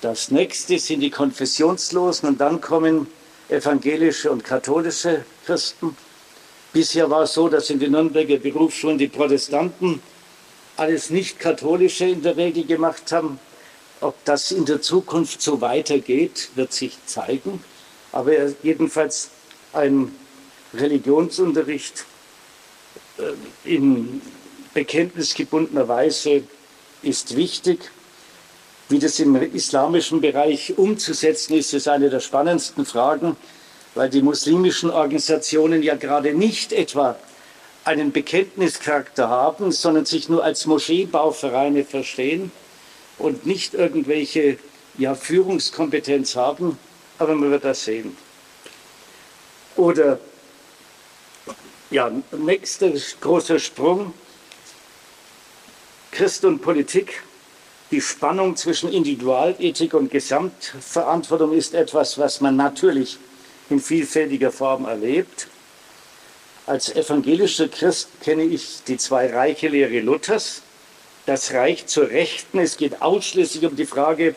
Das 0.01 0.31
nächste 0.31 0.79
sind 0.79 1.01
die 1.01 1.11
Konfessionslosen 1.11 2.31
und 2.31 2.41
dann 2.41 2.61
kommen 2.61 3.07
evangelische 3.55 4.31
und 4.31 4.45
katholische 4.45 5.25
Christen. 5.47 5.97
Bisher 6.73 7.09
war 7.09 7.23
es 7.23 7.35
so, 7.35 7.49
dass 7.49 7.71
in 7.71 7.79
den 7.79 7.93
Nürnberger 7.93 8.37
Berufsschulen 8.37 8.99
die 8.99 9.09
Protestanten 9.09 10.03
alles 10.77 11.11
nicht-katholische 11.11 12.07
in 12.07 12.23
der 12.23 12.37
Regel 12.37 12.65
gemacht 12.65 13.13
haben. 13.13 13.39
Ob 14.01 14.23
das 14.25 14.51
in 14.51 14.65
der 14.65 14.83
Zukunft 14.83 15.41
so 15.41 15.61
weitergeht, 15.61 16.51
wird 16.57 16.73
sich 16.73 16.99
zeigen. 17.07 17.63
Aber 18.13 18.33
jedenfalls 18.63 19.31
ein 19.73 20.15
Religionsunterricht 20.75 22.05
äh, 23.19 23.33
in 23.69 24.21
bekenntnisgebundener 24.75 25.87
Weise 25.89 26.43
ist 27.03 27.37
wichtig. 27.37 27.91
Wie 28.89 28.99
das 28.99 29.19
im 29.19 29.35
islamischen 29.37 30.21
Bereich 30.21 30.77
umzusetzen 30.77 31.55
ist, 31.55 31.73
ist 31.73 31.89
eine 31.89 32.11
der 32.11 32.21
spannendsten 32.21 32.85
Fragen 32.85 33.37
weil 33.95 34.11
die 34.11 34.23
muslimischen 34.23 34.91
Organisationen 34.91 35.83
ja 35.83 35.95
gerade 35.95 36.35
nicht 36.35 36.73
etwa 36.73 37.17
einen 37.85 38.13
Bekenntnischarakter 38.13 39.29
haben, 39.29 39.73
sondern 39.73 40.05
sich 40.05 40.29
nur 40.29 40.43
als 40.43 40.67
Moscheebauvereine 40.67 41.85
verstehen 41.85 42.51
und 43.19 43.47
nicht 43.47 43.75
irgendwelche 43.75 44.59
ja, 44.99 45.15
Führungskompetenz 45.15 46.35
haben, 46.35 46.79
aber 47.19 47.35
man 47.35 47.51
wird 47.51 47.65
das 47.65 47.85
sehen. 47.85 48.17
Oder 49.77 50.19
ja, 51.91 52.11
nächster 52.33 52.91
großer 53.21 53.59
Sprung, 53.59 54.15
Christ 56.11 56.45
und 56.45 56.61
Politik. 56.61 57.23
Die 57.95 58.01
Spannung 58.01 58.57
zwischen 58.57 58.93
Individualethik 58.93 59.95
und 59.95 60.11
Gesamtverantwortung 60.11 61.53
ist 61.53 61.75
etwas, 61.75 62.19
was 62.19 62.41
man 62.41 62.57
natürlich 62.57 63.19
in 63.71 63.79
vielfältiger 63.79 64.51
Form 64.51 64.85
erlebt. 64.85 65.47
Als 66.67 66.89
evangelischer 66.93 67.69
Christ 67.69 68.09
kenne 68.21 68.43
ich 68.43 68.83
die 68.89 68.97
zwei 68.97 69.33
Reiche 69.33 69.69
Lehre 69.69 70.01
Luthers. 70.01 70.63
Das 71.27 71.53
Reich 71.53 71.87
zur 71.87 72.11
Rechten. 72.11 72.59
Es 72.59 72.77
geht 72.77 73.01
ausschließlich 73.01 73.65
um 73.65 73.77
die 73.77 73.87
Frage, 73.87 74.35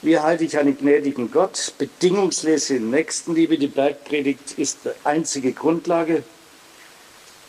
wie 0.00 0.18
halte 0.18 0.44
ich 0.44 0.56
einen 0.56 0.78
gnädigen 0.78 1.30
Gott? 1.30 1.74
Bedingungslose 1.76 2.80
Nächstenliebe, 2.80 3.58
die 3.58 3.66
Bergpredigt 3.66 4.52
ist 4.56 4.78
die 4.86 4.90
einzige 5.04 5.52
Grundlage. 5.52 6.22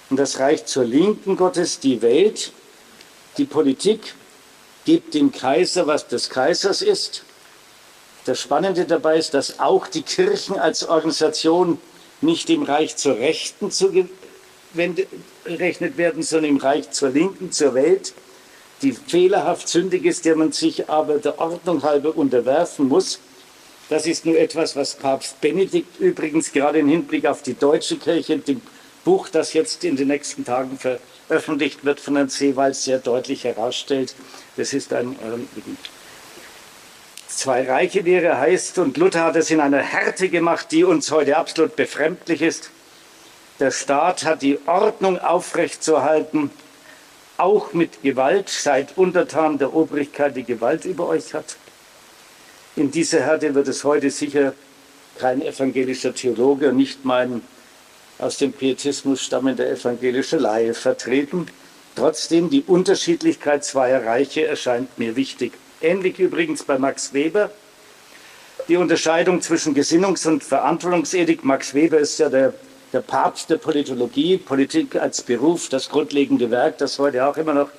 Und 0.10 0.18
das 0.18 0.38
Reich 0.38 0.66
zur 0.66 0.84
Linken 0.84 1.38
Gottes, 1.38 1.80
die 1.80 2.02
Welt, 2.02 2.52
die 3.38 3.46
Politik, 3.46 4.16
gibt 4.90 5.14
dem 5.14 5.32
Kaiser, 5.32 5.86
was 5.86 6.08
des 6.08 6.32
Kaisers 6.32 6.82
ist. 6.82 7.24
Das 8.26 8.42
Spannende 8.42 8.86
dabei 8.86 9.20
ist, 9.20 9.36
dass 9.36 9.60
auch 9.60 9.86
die 9.86 10.02
Kirchen 10.02 10.58
als 10.58 10.84
Organisation 10.84 11.80
nicht 12.22 12.50
im 12.50 12.64
Reich 12.64 12.96
zur 12.96 13.16
Rechten 13.18 13.70
zugerechnet 13.70 14.08
werden, 14.74 16.24
sondern 16.24 16.50
im 16.50 16.58
Reich 16.58 16.90
zur 16.90 17.10
Linken, 17.10 17.52
zur 17.52 17.76
Welt, 17.76 18.14
die 18.82 18.94
fehlerhaft 18.94 19.68
sündig 19.68 20.06
ist, 20.06 20.26
der 20.26 20.36
man 20.36 20.54
sich 20.54 20.90
aber 20.90 21.20
der 21.20 21.38
Ordnung 21.38 21.84
halber 21.84 22.18
unterwerfen 22.18 22.88
muss. 22.88 23.20
Das 23.90 24.08
ist 24.08 24.26
nur 24.26 24.40
etwas, 24.40 24.76
was 24.76 24.96
Papst 24.96 25.40
Benedikt 25.40 26.00
übrigens 26.00 26.52
gerade 26.52 26.80
im 26.80 26.90
Hinblick 26.90 27.28
auf 27.28 27.44
die 27.44 27.54
deutsche 27.54 27.98
Kirche, 27.98 28.40
dem 28.40 28.60
Buch, 29.10 29.28
das 29.28 29.54
jetzt 29.54 29.84
in 29.84 29.96
den 29.96 30.10
nächsten 30.10 30.46
Tagen 30.46 30.78
veröffentlicht 30.78 31.84
wird 31.84 32.00
von 32.00 32.16
Herrn 32.16 32.30
Seewald, 32.30 32.76
sehr 32.76 33.00
deutlich 33.00 33.44
herausstellt. 33.44 34.14
Das 34.56 34.72
ist 34.72 34.94
ein 34.94 35.18
ähm, 35.24 35.48
zwei 37.28 37.68
Reiche 37.68 38.02
Lehre 38.02 38.38
heißt, 38.38 38.78
und 38.78 38.98
Luther 38.98 39.24
hat 39.24 39.36
es 39.36 39.50
in 39.50 39.62
einer 39.62 39.80
Härte 39.80 40.30
gemacht, 40.30 40.68
die 40.70 40.84
uns 40.84 41.10
heute 41.10 41.38
absolut 41.38 41.76
befremdlich 41.76 42.44
ist. 42.44 42.70
Der 43.60 43.72
Staat 43.72 44.26
hat 44.26 44.44
die 44.44 44.60
Ordnung 44.68 45.18
aufrechtzuerhalten, 45.18 46.52
auch 47.38 47.74
mit 47.74 48.04
Gewalt, 48.04 48.50
seid 48.50 48.96
untertan 48.96 49.58
der 49.58 49.74
Obrigkeit, 49.74 50.38
die 50.38 50.44
Gewalt 50.44 50.86
über 50.86 51.08
euch 51.08 51.34
hat. 51.34 51.58
In 52.76 52.92
dieser 52.92 53.22
Härte 53.22 53.56
wird 53.56 53.70
es 53.70 53.84
heute 53.84 54.12
sicher 54.12 54.54
kein 55.18 55.42
evangelischer 55.42 56.14
Theologe, 56.14 56.74
nicht 56.74 57.06
mein 57.06 57.42
aus 58.20 58.38
dem 58.38 58.52
Pietismus 58.52 59.22
stammender 59.22 59.68
evangelischer 59.70 60.40
Laie 60.40 60.74
vertreten. 60.74 61.48
Trotzdem, 61.96 62.50
die 62.50 62.64
Unterschiedlichkeit 62.64 63.64
zweier 63.64 64.06
Reiche 64.06 64.46
erscheint 64.46 65.00
mir 65.00 65.16
wichtig. 65.16 65.54
Ähnlich 65.82 66.20
übrigens 66.20 66.64
bei 66.64 66.78
Max 66.78 67.14
Weber. 67.14 67.50
Die 68.68 68.78
Unterscheidung 68.78 69.42
zwischen 69.42 69.74
Gesinnungs- 69.74 70.28
und 70.28 70.44
Verantwortungsethik. 70.44 71.44
Max 71.44 71.74
Weber 71.74 71.98
ist 71.98 72.20
ja 72.20 72.30
der, 72.30 72.54
der 72.92 73.02
Papst 73.02 73.50
der 73.50 73.58
Politologie, 73.58 74.38
Politik 74.38 74.96
als 74.98 75.22
Beruf, 75.22 75.70
das 75.70 75.90
grundlegende 75.90 76.52
Werk, 76.52 76.78
das 76.78 77.00
heute 77.00 77.26
auch 77.26 77.38
immer 77.38 77.54
noch 77.54 77.70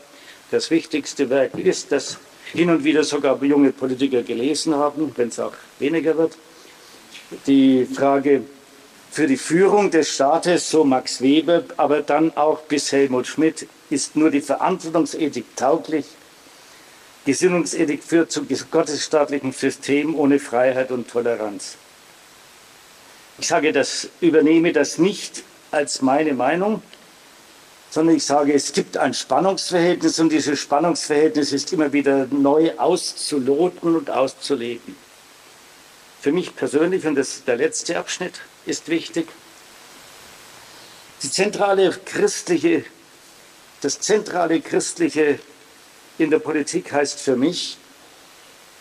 das 0.51 0.71
wichtigste 0.71 1.31
Werk 1.31 1.57
ist, 1.59 1.93
das 1.93 2.19
hin 2.53 2.71
und 2.71 2.83
wieder 2.83 3.05
sogar 3.05 3.43
junge 3.45 3.71
Politiker 3.73 4.23
gelesen 4.23 4.75
haben, 4.75 5.13
wenn 5.17 5.29
es 5.29 5.39
auch 5.39 5.53
weniger 5.79 6.17
wird. 6.17 6.37
Die 7.47 7.85
Frage 7.85 8.43
für 9.11 9.27
die 9.27 9.37
Führung 9.37 9.91
des 9.91 10.15
Staates, 10.15 10.71
so 10.71 10.85
Max 10.85 11.21
Weber, 11.21 11.65
aber 11.77 12.03
dann 12.03 12.37
auch 12.37 12.61
bis 12.63 12.93
Helmut 12.93 13.27
Schmidt, 13.27 13.67
ist 13.91 14.17
nur 14.17 14.31
die 14.31 14.41
Verantwortungsethik 14.41 15.57
tauglich 15.57 16.07
Gesinnungsethik 17.27 18.03
führt 18.03 18.33
zum 18.33 18.49
gottesstaatlichen 18.71 19.53
System 19.53 20.19
ohne 20.19 20.39
Freiheit 20.39 20.91
und 20.91 21.09
Toleranz. 21.09 21.77
Ich 23.39 23.49
sage 23.49 23.73
das, 23.73 24.09
übernehme 24.21 24.73
das 24.73 24.99
nicht 24.99 25.43
als 25.71 26.01
meine 26.03 26.33
Meinung, 26.33 26.83
sondern 27.91 28.17
ich 28.17 28.25
sage, 28.25 28.55
es 28.55 28.73
gibt 28.73 28.97
ein 28.97 29.13
Spannungsverhältnis 29.13 30.19
und 30.19 30.31
dieses 30.31 30.59
Spannungsverhältnis 30.61 31.53
ist 31.53 31.73
immer 31.73 31.93
wieder 31.93 32.27
neu 32.31 32.73
auszuloten 32.79 33.97
und 33.97 34.11
auszulegen. 34.11 34.97
Für 36.21 36.33
mich 36.33 36.55
persönlich, 36.55 37.07
und 37.07 37.17
das 37.17 37.37
ist 37.37 37.49
der 37.49 37.57
letzte 37.57 37.99
Abschnitt, 37.99 38.41
ist 38.67 38.89
wichtig, 38.89 39.29
die 41.23 41.31
zentrale 41.31 41.91
christliche, 42.05 42.85
das 43.81 44.01
zentrale 44.01 44.61
christliche 44.61 45.39
in 46.19 46.31
der 46.31 46.39
Politik 46.39 46.93
heißt 46.93 47.21
für 47.21 47.37
mich, 47.37 47.79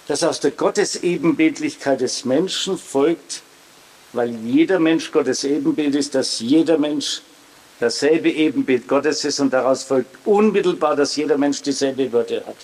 dass 0.08 0.24
aus 0.24 0.40
der 0.40 0.52
Gottesebenbildlichkeit 0.52 2.02
des 2.02 2.26
Menschen 2.26 2.78
folgt, 2.78 3.42
weil 4.14 4.32
jeder 4.44 4.80
Mensch 4.80 5.12
Gottes 5.12 5.44
Ebenbild 5.44 5.96
ist, 5.96 6.16
dass 6.16 6.40
jeder 6.40 6.78
Mensch 6.78 7.22
dasselbe 7.80 8.30
Ebenbild 8.30 8.88
Gottes 8.88 9.24
ist 9.24 9.40
und 9.40 9.54
daraus 9.54 9.84
folgt 9.84 10.16
unmittelbar, 10.26 10.96
dass 10.96 11.16
jeder 11.16 11.38
Mensch 11.38 11.62
dieselbe 11.62 12.12
Würde 12.12 12.44
hat. 12.46 12.58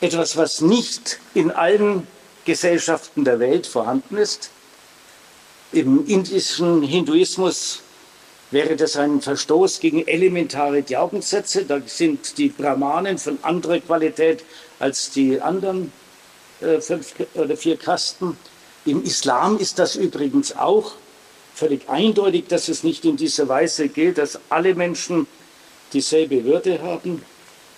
Etwas, 0.00 0.36
was 0.36 0.60
nicht 0.60 1.18
in 1.32 1.50
allen 1.50 2.06
Gesellschaften 2.44 3.24
der 3.24 3.38
Welt 3.38 3.66
vorhanden 3.66 4.16
ist. 4.18 4.50
Im 5.72 6.06
indischen 6.06 6.82
Hinduismus 6.82 7.80
wäre 8.50 8.76
das 8.76 8.96
ein 8.96 9.20
Verstoß 9.20 9.80
gegen 9.80 10.06
elementare 10.06 10.82
Glaubenssätze. 10.82 11.64
Da 11.64 11.80
sind 11.84 12.38
die 12.38 12.48
Brahmanen 12.48 13.18
von 13.18 13.38
anderer 13.42 13.80
Qualität 13.80 14.44
als 14.78 15.10
die 15.10 15.40
anderen 15.40 15.92
äh, 16.60 16.80
fünf 16.80 17.14
oder 17.34 17.56
vier 17.56 17.76
Kasten. 17.76 18.36
Im 18.84 19.02
Islam 19.02 19.58
ist 19.58 19.78
das 19.78 19.96
übrigens 19.96 20.56
auch 20.56 20.92
völlig 21.54 21.88
eindeutig, 21.88 22.46
dass 22.48 22.68
es 22.68 22.84
nicht 22.84 23.04
in 23.04 23.16
dieser 23.16 23.48
Weise 23.48 23.88
gilt, 23.88 24.18
dass 24.18 24.38
alle 24.48 24.74
Menschen 24.74 25.26
dieselbe 25.92 26.44
Würde 26.44 26.80
haben. 26.80 27.22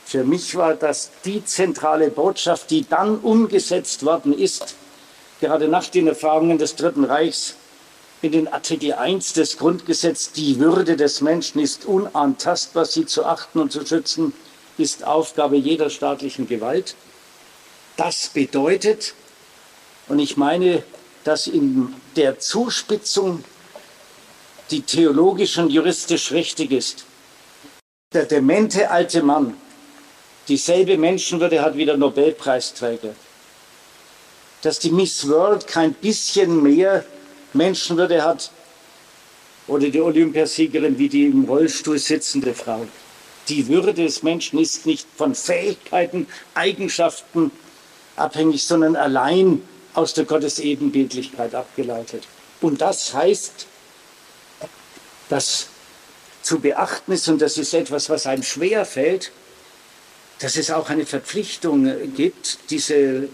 Für 0.05 0.25
mich 0.25 0.55
war 0.55 0.75
das 0.75 1.11
die 1.25 1.45
zentrale 1.45 2.11
Botschaft, 2.11 2.71
die 2.71 2.87
dann 2.89 3.19
umgesetzt 3.19 4.05
worden 4.05 4.37
ist, 4.37 4.75
gerade 5.41 5.69
nach 5.69 5.87
den 5.87 6.09
Erfahrungen 6.09 6.59
des 6.59 6.77
Dritten 6.77 7.05
Reichs 7.05 7.55
in 8.21 8.33
den 8.33 8.49
Artikel 8.49 8.95
1 8.95 9.35
des 9.35 9.59
Grundgesetzes, 9.59 10.33
die 10.33 10.59
Würde 10.59 10.97
des 10.97 11.21
Menschen 11.21 11.61
ist 11.61 11.85
unantastbar, 11.85 12.85
sie 12.85 13.07
zu 13.07 13.25
achten 13.25 13.61
und 13.61 13.71
zu 13.71 13.87
schützen, 13.87 14.33
ist 14.77 15.05
Aufgabe 15.05 15.57
jeder 15.57 15.89
staatlichen 15.89 16.49
Gewalt. 16.49 16.97
Das 17.97 18.29
bedeutet, 18.29 19.15
und 20.09 20.19
ich 20.19 20.37
meine, 20.37 20.83
dass 21.25 21.47
in 21.47 21.95
der 22.17 22.39
Zuspitzung 22.39 23.45
die 24.71 24.83
theologisch 24.83 25.59
und 25.59 25.71
juristisch 25.71 26.33
richtig 26.33 26.73
ist. 26.73 27.05
Der 28.13 28.25
demente 28.25 28.91
alte 28.91 29.23
Mann, 29.23 29.55
dieselbe 30.49 30.97
Menschenwürde 30.97 31.63
hat 31.63 31.77
wie 31.77 31.85
der 31.85 31.97
Nobelpreisträger. 31.97 33.15
Dass 34.63 34.79
die 34.79 34.91
Miss 34.91 35.29
World 35.29 35.67
kein 35.67 35.95
bisschen 35.95 36.63
mehr 36.63 37.05
Menschenwürde 37.59 38.25
hat 38.25 38.51
oder 39.67 39.91
die 39.91 40.01
Olympiasiegerin 40.01 40.99
wie 40.99 41.11
die 41.11 41.27
im 41.27 41.45
Rollstuhl 41.45 41.99
sitzende 41.99 42.55
Frau. 42.55 42.87
Die 43.49 43.69
Würde 43.69 43.93
des 43.93 44.23
Menschen 44.23 44.59
ist 44.59 44.87
nicht 44.87 45.07
von 45.17 45.35
Fähigkeiten, 45.35 46.27
Eigenschaften 46.55 47.51
abhängig, 48.17 48.65
sondern 48.65 48.97
allein 48.97 49.63
aus 49.95 50.15
der 50.15 50.25
Gottesebenbildlichkeit 50.25 51.55
abgeleitet. 51.55 52.25
Und 52.61 52.81
das 52.81 53.13
heißt, 53.15 53.67
dass 55.29 55.67
zu 56.43 56.61
beachten 56.61 57.13
ist, 57.13 57.29
und 57.29 57.43
das 57.43 57.59
ist 57.59 57.75
etwas, 57.75 58.09
was 58.09 58.27
einem 58.27 58.43
schwer 58.43 58.85
fällt, 58.85 59.33
dass 60.39 60.57
es 60.57 60.71
auch 60.71 60.89
eine 60.89 61.05
Verpflichtung 61.05 62.15
gibt, 62.15 62.59
diese 62.71 63.29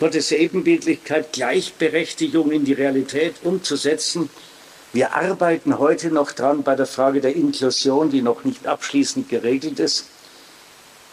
Gottes 0.00 0.30
Ebenbildlichkeit, 0.30 1.32
Gleichberechtigung 1.32 2.52
in 2.52 2.64
die 2.64 2.72
Realität 2.72 3.34
umzusetzen. 3.42 4.30
Wir 4.92 5.16
arbeiten 5.16 5.78
heute 5.78 6.12
noch 6.12 6.30
dran 6.30 6.62
bei 6.62 6.76
der 6.76 6.86
Frage 6.86 7.20
der 7.20 7.34
Inklusion, 7.34 8.08
die 8.08 8.22
noch 8.22 8.44
nicht 8.44 8.66
abschließend 8.66 9.28
geregelt 9.28 9.80
ist. 9.80 10.06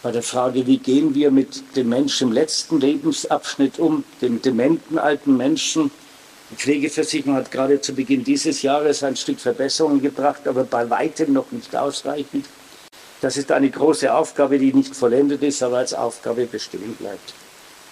Bei 0.04 0.12
der 0.12 0.22
Frage, 0.22 0.68
wie 0.68 0.78
gehen 0.78 1.16
wir 1.16 1.32
mit 1.32 1.76
dem 1.76 1.88
Menschen 1.88 2.28
im 2.28 2.32
letzten 2.32 2.80
Lebensabschnitt 2.80 3.80
um, 3.80 4.04
dem 4.22 4.40
dementen 4.40 4.98
alten 4.98 5.36
Menschen, 5.36 5.90
die 6.50 6.54
Pflegeversicherung 6.54 7.34
hat 7.34 7.50
gerade 7.50 7.80
zu 7.80 7.92
Beginn 7.92 8.22
dieses 8.22 8.62
Jahres 8.62 9.02
ein 9.02 9.16
Stück 9.16 9.40
Verbesserungen 9.40 10.00
gebracht, 10.00 10.46
aber 10.46 10.62
bei 10.62 10.88
weitem 10.88 11.32
noch 11.32 11.50
nicht 11.50 11.74
ausreichend. 11.74 12.46
Das 13.20 13.36
ist 13.36 13.50
eine 13.50 13.68
große 13.68 14.14
Aufgabe, 14.14 14.60
die 14.60 14.72
nicht 14.72 14.94
vollendet 14.94 15.42
ist, 15.42 15.60
aber 15.64 15.78
als 15.78 15.92
Aufgabe 15.92 16.46
bestehen 16.46 16.94
bleibt. 17.00 17.34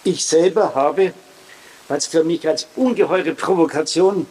Ich 0.04 0.26
selber 0.26 0.74
habe, 0.74 1.14
es 1.88 2.06
für 2.06 2.24
mich 2.24 2.46
als 2.46 2.66
ungeheure 2.76 3.34
Provokation 3.34 4.26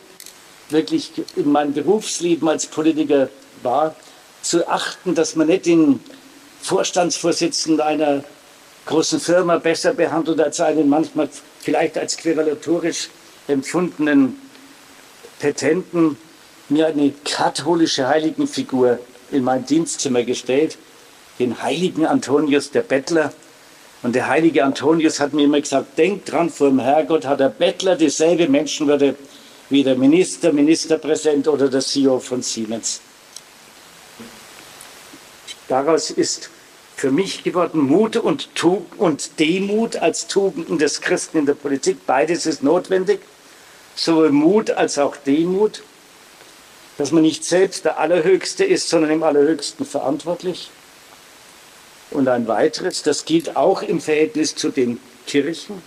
wirklich 0.70 1.12
in 1.36 1.52
meinem 1.52 1.74
Berufsleben 1.74 2.48
als 2.48 2.68
Politiker 2.68 3.30
war, 3.64 3.96
zu 4.44 4.68
achten, 4.68 5.16
dass 5.16 5.36
man 5.36 5.48
nicht 5.48 5.66
den 5.66 6.00
Vorstandsvorsitzenden 6.62 7.82
einer 7.82 8.24
großen 8.86 9.20
Firma 9.20 9.58
besser 9.58 9.94
behandelt 9.94 10.40
als 10.42 10.60
einen 10.60 10.90
manchmal 10.90 11.30
vielleicht 11.60 11.98
als 11.98 12.18
querulatorisch 12.18 13.10
empfundenen 13.48 14.40
Petenten 15.40 16.18
mir 16.70 16.88
eine 16.88 17.14
katholische 17.26 18.08
Heiligenfigur 18.08 19.00
in 19.32 19.44
mein 19.44 19.66
Dienstzimmer 19.66 20.24
gestellt, 20.24 20.78
den 21.40 21.62
heiligen 21.62 22.06
Antonius 22.06 22.72
der 22.72 22.82
Bettler. 22.82 23.34
Und 24.04 24.16
der 24.16 24.28
heilige 24.28 24.66
Antonius 24.66 25.20
hat 25.20 25.34
mir 25.34 25.46
immer 25.46 25.62
gesagt, 25.62 25.98
denk 25.98 26.26
dran, 26.26 26.50
vor 26.50 26.68
dem 26.68 26.80
Herrgott 26.80 27.26
hat 27.26 27.40
der 27.40 27.50
Bettler 27.50 27.96
dieselbe 27.96 28.50
Menschenwürde 28.50 29.16
wie 29.70 29.84
der 29.84 29.96
Minister, 29.96 30.52
Ministerpräsident 30.52 31.48
oder 31.48 31.70
der 31.70 31.80
CEO 31.80 32.20
von 32.20 32.42
Siemens. 32.42 33.00
Daraus 35.70 36.12
ist 36.12 36.50
für 36.98 37.12
mich 37.12 37.44
geworden 37.44 37.80
Mut 37.80 38.18
und, 38.18 38.54
Tug 38.56 38.86
und 38.98 39.40
Demut 39.40 39.96
als 39.96 40.28
Tugenden 40.28 40.78
des 40.78 41.02
Christen 41.02 41.40
in 41.40 41.46
der 41.46 41.54
Politik. 41.54 42.06
Beides 42.06 42.46
ist 42.46 42.62
notwendig 42.62 43.22
sowohl 43.96 44.32
Mut 44.32 44.72
als 44.72 44.98
auch 44.98 45.16
Demut, 45.16 45.84
dass 46.98 47.12
man 47.12 47.24
nicht 47.24 47.44
selbst 47.44 47.86
der 47.86 48.00
Allerhöchste 48.00 48.66
ist, 48.66 48.90
sondern 48.90 49.12
im 49.12 49.24
Allerhöchsten 49.24 49.86
verantwortlich. 49.86 50.70
Und 52.14 52.28
ein 52.28 52.48
weiteres, 52.48 53.04
das 53.04 53.26
gilt 53.26 53.56
auch 53.56 53.82
im 53.82 54.00
Verhältnis 54.00 54.56
zu 54.56 54.70
den 54.70 55.00
Kirchen, 55.26 55.82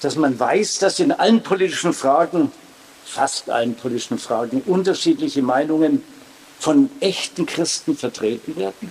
dass 0.00 0.16
man 0.16 0.38
weiß, 0.38 0.78
dass 0.78 0.98
in 0.98 1.12
allen 1.12 1.42
politischen 1.42 1.92
Fragen, 1.92 2.50
fast 3.04 3.50
allen 3.50 3.74
politischen 3.74 4.18
Fragen, 4.18 4.62
unterschiedliche 4.66 5.42
Meinungen 5.42 6.02
von 6.58 6.90
echten 7.00 7.44
Christen 7.46 7.96
vertreten 7.96 8.56
werden. 8.56 8.90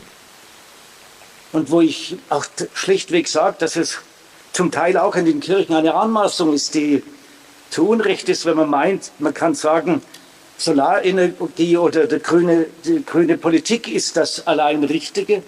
Und 1.51 1.71
wo 1.71 1.81
ich 1.81 2.17
auch 2.29 2.45
schlichtweg 2.73 3.27
sage, 3.27 3.55
dass 3.59 3.75
es 3.75 3.99
zum 4.53 4.71
Teil 4.71 4.97
auch 4.97 5.15
in 5.15 5.25
den 5.25 5.39
Kirchen 5.39 5.75
eine 5.75 5.95
Anmaßung 5.95 6.53
ist, 6.53 6.75
die 6.75 7.03
zu 7.69 7.87
Unrecht 7.87 8.29
ist, 8.29 8.45
wenn 8.45 8.57
man 8.57 8.69
meint, 8.69 9.11
man 9.17 9.33
kann 9.33 9.55
sagen, 9.55 10.03
Solarenergie 10.57 11.77
oder 11.77 12.05
die 12.05 12.19
grüne, 12.19 12.67
die 12.85 13.03
grüne 13.03 13.37
Politik 13.37 13.87
ist 13.87 14.15
das 14.15 14.45
allein 14.45 14.83
Richtige. 14.83 15.41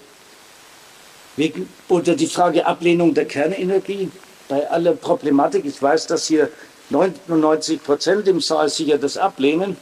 Wegen, 1.36 1.68
oder 1.88 2.14
die 2.16 2.26
Frage 2.26 2.66
Ablehnung 2.66 3.14
der 3.14 3.26
Kernenergie. 3.26 4.10
Bei 4.48 4.68
aller 4.70 4.92
Problematik, 4.92 5.64
ich 5.64 5.80
weiß, 5.80 6.06
dass 6.06 6.26
hier 6.28 6.50
99 6.90 7.82
Prozent 7.82 8.28
im 8.28 8.40
Saal 8.40 8.68
sicher 8.68 8.96
das 8.98 9.16
ablehnen. 9.16 9.76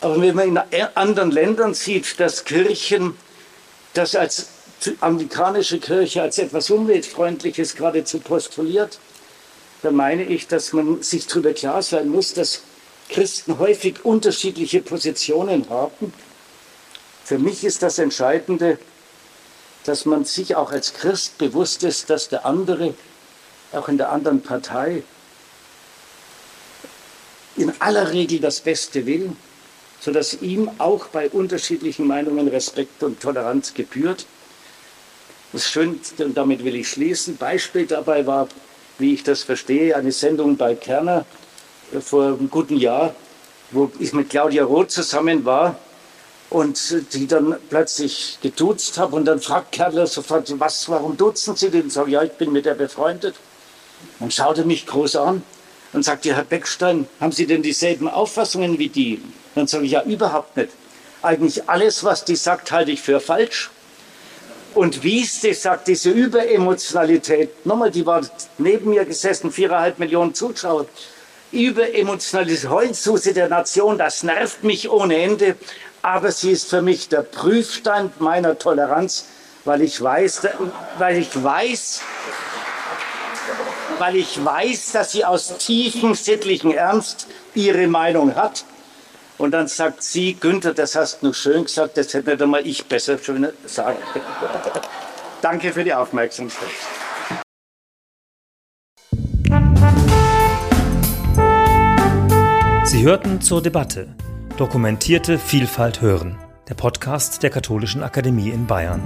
Aber 0.00 0.20
wenn 0.20 0.34
man 0.34 0.48
in 0.48 0.58
anderen 0.94 1.30
Ländern 1.30 1.74
sieht, 1.74 2.18
dass 2.18 2.44
Kirchen 2.44 3.16
das 3.94 4.16
als 4.16 4.48
amerikanische 5.00 5.78
Kirche 5.78 6.22
als 6.22 6.38
etwas 6.38 6.70
Umweltfreundliches 6.70 7.76
geradezu 7.76 8.18
postuliert, 8.18 8.98
da 9.82 9.90
meine 9.90 10.24
ich, 10.24 10.48
dass 10.48 10.72
man 10.72 11.02
sich 11.02 11.26
darüber 11.26 11.52
klar 11.52 11.82
sein 11.82 12.08
muss, 12.08 12.34
dass 12.34 12.62
Christen 13.08 13.58
häufig 13.58 14.04
unterschiedliche 14.04 14.80
Positionen 14.80 15.68
haben. 15.68 16.12
Für 17.24 17.38
mich 17.38 17.62
ist 17.62 17.82
das 17.82 17.98
Entscheidende, 17.98 18.78
dass 19.84 20.06
man 20.06 20.24
sich 20.24 20.56
auch 20.56 20.72
als 20.72 20.94
Christ 20.94 21.38
bewusst 21.38 21.82
ist, 21.82 22.10
dass 22.10 22.28
der 22.28 22.46
andere, 22.46 22.94
auch 23.72 23.88
in 23.88 23.98
der 23.98 24.10
anderen 24.10 24.42
Partei, 24.42 25.02
in 27.56 27.72
aller 27.80 28.12
Regel 28.12 28.40
das 28.40 28.60
Beste 28.60 29.06
will, 29.06 29.32
sodass 30.00 30.40
ihm 30.40 30.70
auch 30.78 31.06
bei 31.06 31.28
unterschiedlichen 31.28 32.06
Meinungen 32.06 32.48
Respekt 32.48 33.02
und 33.02 33.20
Toleranz 33.20 33.74
gebührt. 33.74 34.26
Das 35.52 35.68
schön, 35.68 36.00
und 36.18 36.36
damit 36.36 36.64
will 36.64 36.76
ich 36.76 36.88
schließen. 36.88 37.36
Beispiel 37.36 37.86
dabei 37.86 38.26
war, 38.26 38.48
wie 38.98 39.14
ich 39.14 39.22
das 39.22 39.42
verstehe, 39.42 39.94
eine 39.94 40.12
Sendung 40.12 40.56
bei 40.56 40.74
Kerner 40.74 41.26
äh, 41.92 42.00
vor 42.00 42.26
einem 42.26 42.50
guten 42.50 42.76
Jahr, 42.76 43.14
wo 43.70 43.90
ich 43.98 44.12
mit 44.12 44.30
Claudia 44.30 44.64
Roth 44.64 44.90
zusammen 44.90 45.44
war 45.44 45.78
und 46.52 47.14
die 47.14 47.26
dann 47.26 47.56
plötzlich 47.70 48.38
geduzt 48.42 48.98
habe 48.98 49.16
und 49.16 49.24
dann 49.24 49.40
fragt 49.40 49.72
Kerler 49.72 50.06
sofort, 50.06 50.52
was, 50.60 50.86
warum 50.88 51.16
duzen 51.16 51.56
Sie 51.56 51.70
den? 51.70 51.88
Sag 51.88 52.08
ja, 52.08 52.22
ich 52.22 52.32
bin 52.32 52.52
mit 52.52 52.66
der 52.66 52.74
befreundet. 52.74 53.34
Dann 54.20 54.30
schaut 54.30 54.58
er 54.58 54.66
mich 54.66 54.86
groß 54.86 55.16
an 55.16 55.42
und 55.94 56.04
sagt, 56.04 56.26
ja, 56.26 56.34
Herr 56.34 56.44
Beckstein, 56.44 57.06
haben 57.20 57.32
Sie 57.32 57.46
denn 57.46 57.62
dieselben 57.62 58.06
Auffassungen 58.06 58.78
wie 58.78 58.90
die? 58.90 59.22
Dann 59.54 59.66
sage 59.66 59.86
ich, 59.86 59.92
ja, 59.92 60.02
überhaupt 60.02 60.56
nicht. 60.58 60.70
Eigentlich 61.22 61.68
alles, 61.70 62.04
was 62.04 62.24
die 62.24 62.36
sagt, 62.36 62.70
halte 62.70 62.90
ich 62.90 63.00
für 63.00 63.20
falsch. 63.20 63.70
Und 64.74 65.02
Wieste 65.02 65.54
sagt, 65.54 65.88
diese 65.88 66.10
Überemotionalität, 66.10 67.64
nochmal, 67.64 67.90
die 67.90 68.04
war 68.04 68.20
neben 68.58 68.90
mir 68.90 69.06
gesessen, 69.06 69.50
viereinhalb 69.50 69.98
Millionen 69.98 70.34
Zuschauer, 70.34 70.86
Überemotionalität, 71.50 72.68
Heulsuse 72.68 73.32
der 73.32 73.48
Nation, 73.48 73.96
das 73.96 74.22
nervt 74.22 74.64
mich 74.64 74.90
ohne 74.90 75.16
Ende 75.16 75.56
aber 76.02 76.32
sie 76.32 76.50
ist 76.50 76.68
für 76.68 76.82
mich 76.82 77.08
der 77.08 77.22
Prüfstand 77.22 78.20
meiner 78.20 78.58
Toleranz, 78.58 79.26
weil 79.64 79.82
ich 79.82 80.02
weiß, 80.02 80.48
weil 80.98 81.18
ich 81.18 81.42
weiß, 81.42 82.02
weil 83.98 84.16
ich 84.16 84.44
weiß, 84.44 84.92
dass 84.92 85.12
sie 85.12 85.24
aus 85.24 85.56
tiefem 85.58 86.14
sittlichen 86.14 86.72
Ernst 86.72 87.28
ihre 87.54 87.86
Meinung 87.86 88.34
hat. 88.34 88.64
Und 89.38 89.52
dann 89.52 89.68
sagt 89.68 90.02
sie, 90.02 90.34
Günther, 90.34 90.74
das 90.74 90.94
hast 90.94 91.22
du 91.22 91.32
schön 91.32 91.64
gesagt, 91.64 91.96
das 91.96 92.12
hätte 92.12 92.30
nicht 92.30 92.42
einmal 92.42 92.66
ich 92.66 92.84
besser 92.84 93.18
schön 93.18 93.48
sagen. 93.66 93.98
Danke 95.40 95.72
für 95.72 95.84
die 95.84 95.94
Aufmerksamkeit. 95.94 96.68
Sie 102.84 103.02
hörten 103.02 103.40
zur 103.40 103.62
Debatte 103.62 104.14
Dokumentierte 104.56 105.38
Vielfalt 105.38 106.02
hören. 106.02 106.36
Der 106.68 106.74
Podcast 106.74 107.42
der 107.42 107.48
Katholischen 107.48 108.02
Akademie 108.02 108.50
in 108.50 108.66
Bayern. 108.66 109.00